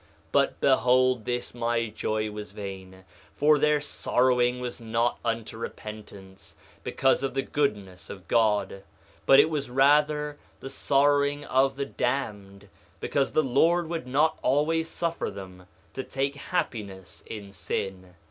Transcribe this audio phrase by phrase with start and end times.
[0.01, 3.05] 2:13 But behold this my joy was vain,
[3.35, 8.81] for their sorrowing was not unto repentance, because of the goodness of God;
[9.27, 12.67] but it was rather the sorrowing of the damned,
[12.99, 18.15] because the Lord would not always suffer them to take happiness in sin.